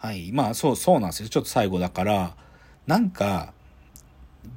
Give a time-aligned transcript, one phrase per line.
[0.00, 0.32] はい。
[0.32, 1.28] まあ、そう、そうなんですよ。
[1.28, 2.34] ちょっと最後だから、
[2.86, 3.52] なんか、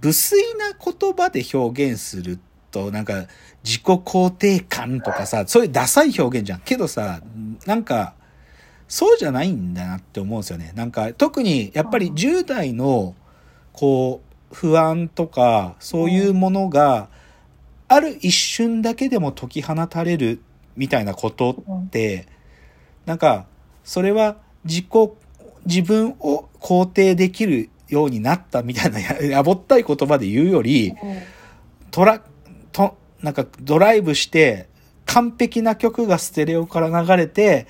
[0.01, 2.39] 無粋な言葉で表現する
[2.71, 3.25] と、なんか、
[3.61, 6.61] 自己肯定感とかさ、そういうダサい表現じゃん。
[6.61, 7.21] けどさ、
[7.65, 8.13] なんか、
[8.87, 10.71] そうじゃないんだなって思うんですよね。
[10.75, 13.13] なんか、特に、やっぱり10代の、
[13.73, 14.21] こ
[14.51, 17.09] う、不安とか、そういうものが、
[17.89, 20.41] ある一瞬だけでも解き放たれる
[20.77, 22.27] みたいなことって、
[23.05, 23.45] なんか、
[23.83, 24.87] それは自己、
[25.65, 30.93] 自分を肯定できるようになったみたいなや、 やぼったい言葉で言うより、
[31.91, 32.21] トラ、
[32.71, 34.67] と、なんかドライブして、
[35.05, 37.67] 完璧な曲がステレオから流れて、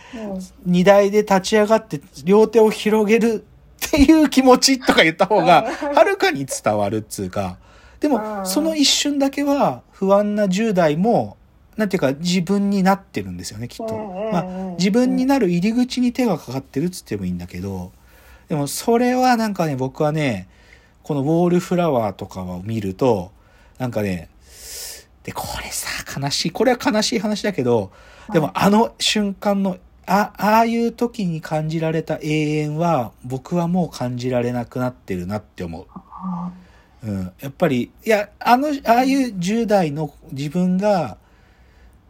[0.66, 3.46] 荷台で立ち上がって両手を広げる
[3.88, 7.58] っていう気持ちとか言った方が、はるかに伝わるっつうか、
[8.00, 11.38] でも、その一瞬だけは不安な10代も、
[11.77, 13.95] なんていうか自分になってるんですよね、きっと。
[14.31, 14.44] まあ、
[14.77, 17.91] 自分になる入り口に手がかかってるっつってもいいんだけど、
[18.50, 20.48] でもそれはなんかね、僕はね、
[21.04, 23.31] このウォールフラワーとかを見ると、
[23.78, 24.30] なんかね、
[25.23, 25.89] で、これさ、
[26.20, 26.52] 悲しい。
[26.52, 27.92] これは悲しい話だけど、
[28.31, 35.88] でもあの瞬間の、あ、ああいう時に感じられた永遠は、僕はもう感じられなくなってるなって思う。
[37.05, 41.17] うん、やっぱり、いや、あの、ああいう10代の自分が、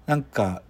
[0.05, 0.61] なんか、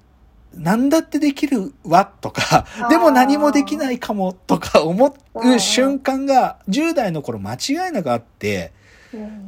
[0.53, 8.71] なんだってできるわとか、でも何もできないかもとか思う瞬間が10代の頃間違いなくあって、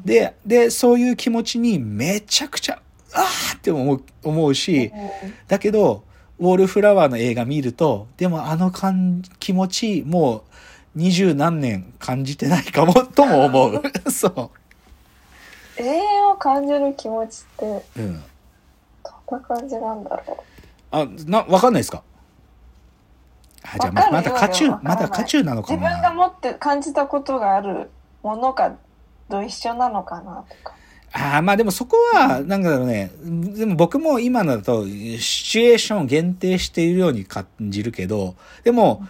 [0.04, 2.82] で、で、そういう気持ちにめちゃくちゃ、
[3.14, 4.92] あーって思う、思うし、
[5.48, 6.04] だけど、
[6.40, 10.42] ウォールフラワーの映画見ると、でもあの感気持ち、もう
[10.96, 13.84] 二十何年感じてないかも、とも思う。
[14.12, 14.52] そ
[15.78, 17.66] 永遠を感じる気持ちって
[17.98, 18.02] う。
[18.02, 18.24] うん。
[19.32, 20.44] な感じなんだろ
[20.92, 22.04] あ、な、わかんないですか？
[23.64, 26.14] あ、じゃあままだ渦中よ、まだ渦中なのうか自分がな。
[26.14, 27.90] 持って感じたことがある
[28.22, 28.76] ものが
[29.30, 30.76] と一緒なのかなとか。
[31.14, 33.10] ああ、まあでもそこは、なんだろうね。
[33.24, 39.08] でも僕も今のだと、シチュエーションを限定しているように感じるけど、でも、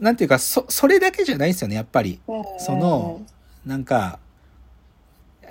[0.00, 2.20] なんていうか、そ、それだけじゃないですよね、やっぱり。
[2.58, 3.20] その、
[3.66, 4.18] なんか、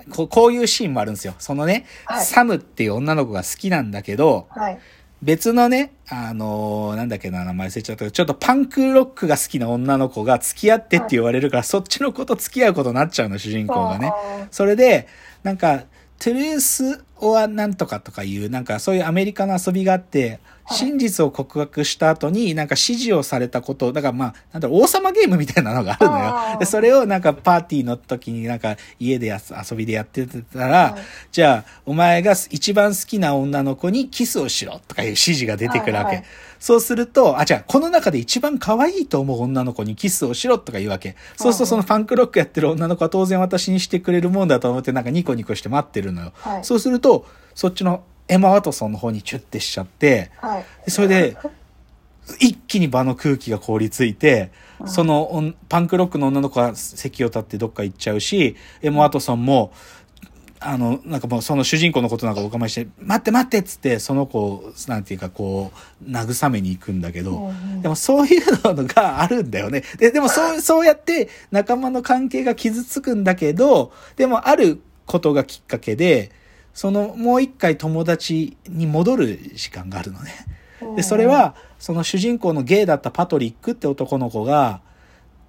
[0.09, 1.35] ここういうシーンもあるんですよ。
[1.39, 4.79] そのね、はいサムっていう女の子が好きなんだけど、はい。
[5.22, 14.11] 別のね、あのーなんだっけな、名前忘れちゃったけど、ちょっとパンクロックが好きな女の子が付き合ってって言われるから、そっちの子と付き合うことになっちゃうの、主人公がね。
[14.50, 15.07] それで、
[15.44, 15.84] なんか、
[16.17, 20.40] トゥルース・オア・なんとかとかいう、なんかそういうアメリカの遊びがあって、
[20.70, 26.54] 真実を告白した後に、なんか指示をされたこと、だからまあ、なんだろう、王様ゲームみたいなのがあるの。
[26.54, 31.02] よで、それをなんかパーティーの時になんか家で遊びでやってたら、はい
[31.32, 36.24] じゃあ、お前が一番好きな女の子にキスをしろとかいう指示が出てくるわけ。
[36.62, 41.16] そうすると、あ、じゃあ、この中で一番可愛いと思う女の子にキスをしろとか言うわけ。
[41.36, 46.34] そうすると、そのファンクロックやってる女の子は当然私にしてくれるもんだと思って、なんかニコニコして待ってるのよ。
[46.36, 47.10] はいそうすると、
[47.53, 50.66] そっちのエマ・ワトソンの方にチュッてしちゃって、はい。
[50.85, 51.38] でそれで、
[52.39, 54.51] 一気に場の空気が凍りついて、
[54.85, 59.73] そのパンクロックの女の子は席を立ってどっか行っちゃうし、エモ・ワトソンも、
[60.63, 65.72] あの、なんかもうその主人公のことなんかお構いして、待って待ってっつって、その子を、なんていうかこ
[66.05, 67.51] う、慰めに行くんだけど、
[67.81, 69.83] でもそういうのがあるんだよね。
[69.97, 76.31] で、でもそう、 そうやって仲間の関係が傷つくんだけど、でもあることがきっかけで、
[76.74, 80.32] そのもう一回友達に戻る時間があるのね。
[80.96, 84.82] で、それは、その主人公のゲイだったパトリックって男の子が、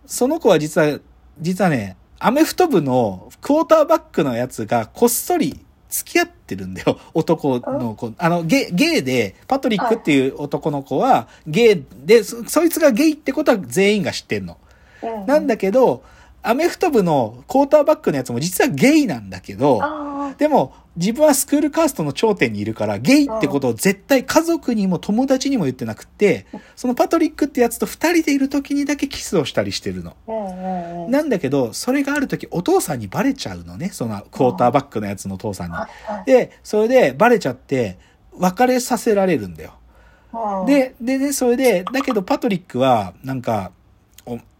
[0.07, 0.99] その子は実は、
[1.41, 6.99] 実はね、アメフト部のクォーターバックのやつがこっそり付き合ってるんだよ。
[7.15, 8.13] 男の子。
[8.19, 8.29] あ？
[8.29, 14.59] の、ゲイ、ゲイで、パトリックっていう男の子は、ゲイで、そそいつがゲイってことは全員が知ってんの。
[15.03, 16.05] うんなんだけど、
[16.43, 30.17] アメフト部のクォーターバックのやつも実はゲイなんだけど、あでも、自分はスクールカーストの頂点にいるから、ゲイってことを絶対家族にも友達にも言ってなくって、そのパトリックってやつと二人でいる時にだけキスをしたりしてるの。
[31.09, 35.77] なんだけど、それがある時お父さんにバレちゃうのね、そのクォーターバックのやつのお父さんに。
[36.27, 37.99] で、それでバレちゃって、
[38.37, 39.75] 別れさせられるんだよ。
[40.33, 43.82] うん、で、で、で、それで、だけどパトリックは、なんか、お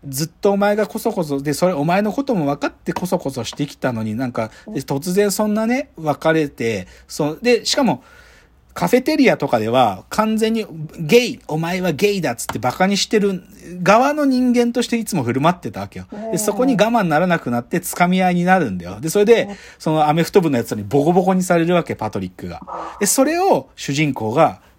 [0.09, 8.03] ずっとお前がこそこそ、で、それお前のことも分かってこそこそしてきたのになんか、で突然そんなね、別れて、そう、で、しかも、
[8.75, 10.67] カフェテリアとかでは完全に
[10.99, 13.43] ゲイ、お前はゲイだっつってバカにしてる
[13.83, 16.07] 側の人間としていつも振る舞ってたわけよ。
[16.33, 18.99] で、そこに我慢ならなくなって掴み合いになるんだよ。
[19.01, 22.63] で、それで、そのアメフト部のやつにボコボコにされるわけ、パトリックが。
[22.99, 24.72] で、それを主人公がた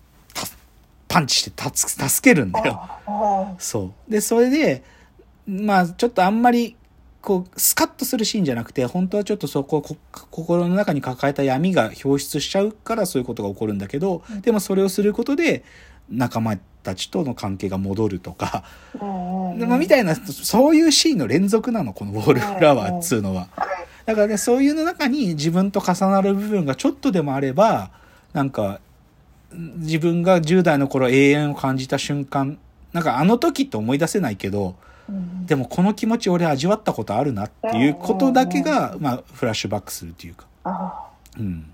[1.13, 2.81] パンチして助けるんだよ。
[3.06, 4.12] あそう。
[4.12, 4.83] で、それで、
[5.48, 6.75] まあちょっとあんまり
[7.21, 9.95] こうスカッとするシーンじゃなくて本当はちょっとそここ
[10.31, 15.63] 心の中に抱えた闇が表出しちゃうからそういうことが起こるんだけど、でもそれをすることで
[16.10, 18.63] 仲間たちとの関係が戻るとか、
[19.00, 23.48] まあみたいなそういうシーンの連続なのこの「ウォールフラワー」っつうのは。
[24.06, 27.92] だからねそういうの中に自分と重なる部分がちょっとでもあれば
[28.33, 28.81] なんか
[29.53, 32.57] 自分が10代の頃永遠を感じた瞬間
[32.91, 34.75] なんかあの時って思い出せないけど
[35.09, 35.45] うん。
[35.45, 41.73] でもこの気持ち俺味わったことあるなっていうことだけが、まあ、フラッシュバックするというか、あうん、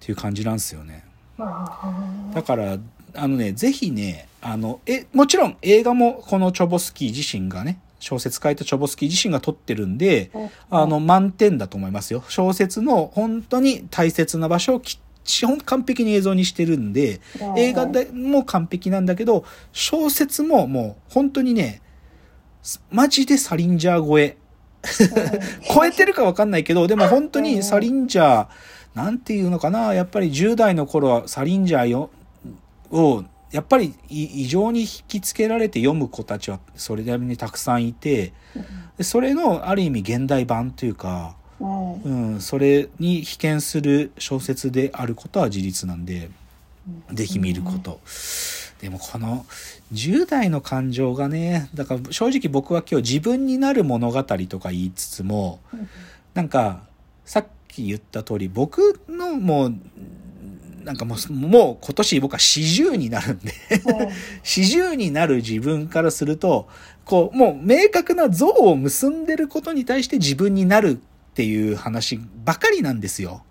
[0.00, 1.04] っていう感じなんですよね。
[1.38, 2.78] あだから、
[3.14, 10.30] あのね、ぜひね、あの、え、もちろん映画もこのチョボスキー自身がね、小説書いたチョボスキー自身が撮ってるんで、
[10.70, 12.24] あの、満点だと思いますよ。
[12.28, 17.20] 小説の本当に大切な場所をきっちり完璧に映像にしてるんで、
[17.56, 21.82] 映画でも完璧なんだけど、小説ももう本当にね、
[22.90, 24.36] マジでサリンジャー超え。
[25.74, 28.48] 超えてるかわかんないけど、でも本当にサリンジャー、
[28.94, 32.10] なんていうのかな、やっぱり10代の頃はサリンジャーよ
[32.90, 38.32] を、やっぱりい異常に引きつけられて読む子たちはそれなりにたくさんいて、
[38.96, 41.36] でそれのある意味現代版というか、
[42.04, 46.30] うんうん、それに被験する小説であることは事実なんで、
[47.12, 48.00] ぜひ見ること。
[48.80, 49.44] でもこの
[49.92, 55.60] 10代の感情がね、だから正直僕は今日自分になる物語とか言いつつも、
[56.34, 56.82] なんか
[57.24, 59.74] さっき言った通り僕のもう、
[60.84, 63.52] なんかもう、もう今年僕は40になるんで、
[64.44, 66.68] 40になる自分からすると、
[67.04, 71.00] こう、もう明確な像を結んでることに対して自分になる
[71.40, 73.44] っていう話ばかりなんですよ。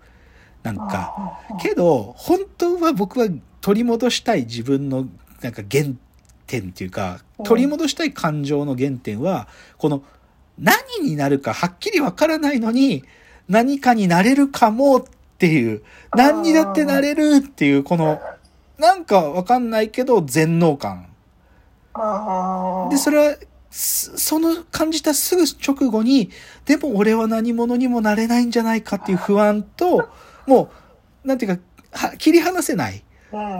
[0.62, 1.40] なんか。
[1.60, 3.26] けど、本当は僕は
[3.60, 5.08] 取り戻したい自分の
[5.42, 5.86] なんか原
[6.46, 10.04] 点っていうか、取り戻したい感情の原点は、この
[10.56, 13.02] 何になるかはっきりわからないのに、
[13.48, 15.04] 何かになれるかもっ
[15.38, 15.82] ていう、
[16.14, 18.20] 何にだってなれるっていう、この、
[18.78, 21.08] なんかわかんないけど全能感。
[22.88, 26.30] で、それは、すその感じたすぐ直後に、
[26.64, 30.08] でも俺は何者にもなれないんじゃないかっていう不安と、
[30.46, 30.70] も
[31.24, 31.62] う、なんていうか、
[31.92, 33.02] は切り離せない。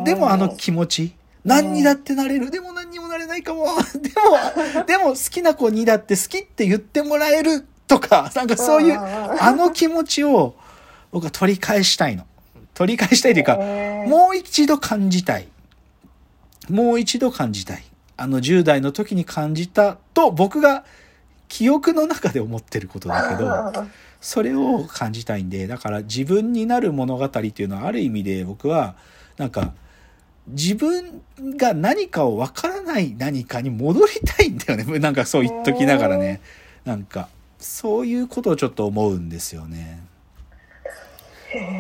[0.05, 1.15] でもあの気持ち。
[1.45, 2.51] 何にだってなれる。
[2.51, 3.67] でも何にもなれないかも。
[3.95, 4.11] で
[4.79, 10.55] も、でも好きな子にだって好きって言ってもらえるとか、なんかそういう、あの気持ちを
[11.13, 12.27] 僕は取り返したいの。
[12.75, 15.49] 取り返したいというか、もう一度感じたい。
[16.69, 17.85] もう一度感じたい。
[18.21, 20.85] あの10代の時に感じたと僕が
[21.49, 23.87] 記憶の中で思ってることだけど、
[24.21, 28.95] それを感じたいんで、だから自分になる物語っていうのはある意味で僕は、
[29.39, 29.73] なんか、
[30.49, 31.23] 自分
[31.57, 34.85] が何かをわからない何かに戻りたいんだよね。
[35.01, 36.43] なんかそう言っときながらね。
[36.85, 40.03] なんか、そういうことをちょっと思うんですよね。
[41.55, 41.80] へえ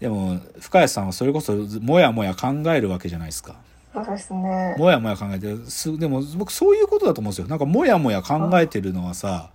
[0.00, 3.56] でも、深谷さんはそれこそもやもや考えるわけじゃないですか。
[3.94, 9.50] そうですねもやもや考えてるすでも僕そういうことだと思うんですよなんかもやもや考えてるのはさ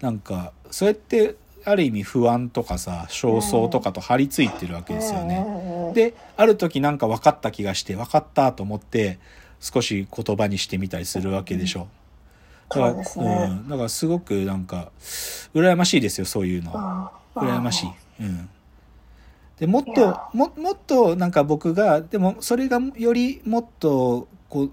[0.00, 5.42] なんかそうやってある意味不安とかさ焦燥とかと張り付いてるわけですよね。
[5.42, 9.18] ねである時なんか分かった気がして分かったと思って
[9.60, 11.88] 少し言葉にしてみたりするわけでしょ。
[12.68, 14.90] だからねうん、だからすごくなんか
[15.54, 17.12] 羨ましいですよそういうのは。
[17.34, 17.90] 羨ましい。
[18.20, 18.48] うん。
[19.58, 24.72] で、もっとも、もっとなんか僕が、でもそれがよりもっと、こう、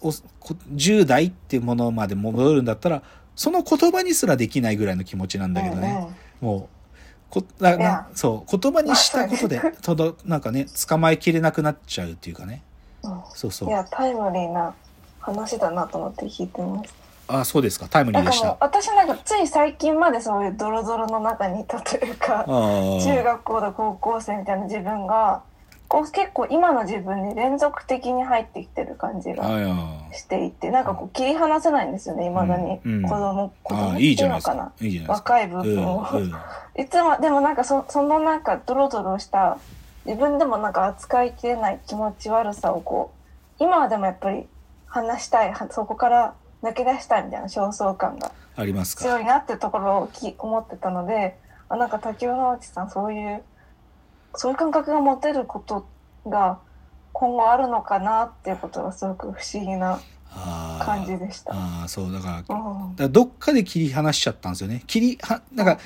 [0.00, 3.02] おこ10代っていうものまで戻るんだったら、
[3.34, 6.08] その言葉にすらできないぐらいの気持ちなんだけどね。
[6.40, 6.68] も
[7.30, 12.62] う、こだないやそう、言葉にしたことで、とど、 なんかね、捕まえきれなくなっちゃうっていうかね。
[13.02, 13.68] うんうんそうそう。
[13.68, 14.74] いやタイムリーな
[15.20, 16.94] 話だなと思って聞いてます
[17.38, 17.86] あ、そうですか。
[17.88, 18.46] タイムリーでした。
[18.48, 22.44] なんかもう私なんかつい最近までそういうドロドロの中にいたというか。
[22.46, 25.42] 中学校で高校生みたいな自分が
[25.90, 29.44] こう結構今の自分に連続的に入ってきてる感じが
[30.12, 35.08] していてなんかこう切り離せないんですよねいまだに、うんうん子供子供っていうのかなじゃない。
[35.08, 36.32] 若い部分を、うんうん
[36.76, 39.58] いつもでもなんかそそのなんかドロドロした
[40.06, 43.12] 自分でもなんか扱いきれない気持ち悪さをこ
[43.58, 44.46] う今はでもやっぱり
[44.86, 49.04] 話したいはそこから抜け出したいみたいな焦燥感がありますか？
[49.04, 51.38] 強いなってところをき思ってたので
[51.68, 53.42] あなんか竹尾直樹さんそういう
[54.34, 55.86] そういう感覚が持てること
[56.28, 56.58] が
[57.12, 60.00] 今後あるのかなっていうことがすごく不思議な。
[60.32, 61.52] 感じでした。
[61.52, 64.84] ああ、そう、だから、うんだからどっかで切り離しちゃったんですよね。
[64.86, 65.78] 切りは、なんか、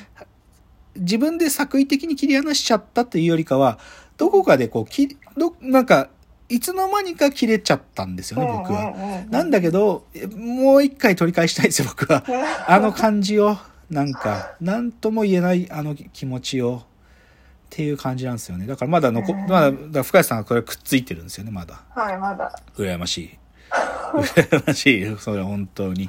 [0.96, 3.78] 自分で作為的に切り離しちゃったっていうよりかは、
[4.18, 6.10] どこかでこう、切り、ど、なんか、
[6.48, 8.92] いつの間にか切れちゃったんですよね、僕は。
[8.92, 12.22] はなんだけど、もう一回取り返したいですよ、僕は。
[12.68, 13.56] あの感じを、
[13.90, 18.66] なんか、なんとも言えないあの気持ちを、っていう感じなんですよね。
[18.66, 21.80] だからまだ残、うんまだ、深谷さんはこれくっついてるんですよね、まだ。
[21.90, 22.52] はい、まだ。
[22.76, 23.38] 羨ましい。
[24.14, 26.08] 羨ましい、それは本当に。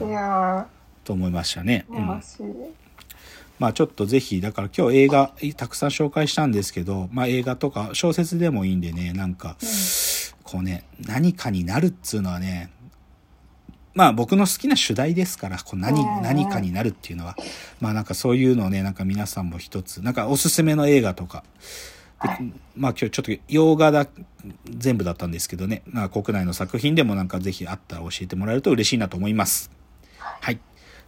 [0.00, 0.66] うん、いや
[1.04, 1.86] と思いましたね。
[1.88, 2.85] ー、うん楽しい。
[3.58, 9.56] まあちょっとぜひ、だから今日映画たくさん紹介したんですけど、まあ映画とか小説でもいいんでね、なんか、
[10.42, 12.70] こうね、何かになるっつうのはね、
[13.94, 17.34] まあ僕の好きな主題ですから、こう何何かになるっていうのは、
[17.80, 21.42] まあなんかそういうのをね、なんか皆さんも一つ、なんかおすすめの映画とか、
[22.76, 24.06] まあ今日ちょっと洋画だ、
[24.68, 29.70] 全部だったんですけどね、まあ国内の作品でもなんかぜひあったら教えてもらえると嬉しいなと思います。
[30.18, 30.60] はい。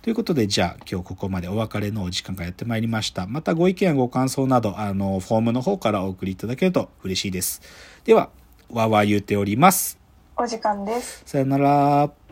[0.03, 3.27] ということで、じゃあ今日ここまでお別れのお時間がやってまいりました。
[3.27, 7.61] またご意見やご感想など、あの、フォームの方からお送りいただけると嬉しいです。
[8.05, 8.31] では、
[8.71, 9.99] わーわー言うております。
[10.37, 11.23] お時間です。
[11.27, 12.28] さよなら。